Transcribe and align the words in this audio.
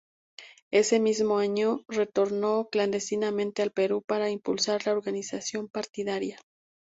Ese 0.71 0.99
mismo 0.99 1.37
año 1.37 1.81
retornó 1.87 2.69
clandestinamente 2.71 3.61
al 3.61 3.69
Perú 3.69 4.01
para 4.01 4.31
impulsar 4.31 4.83
la 4.87 4.93
organización 4.93 5.67
partidaria. 5.69 6.39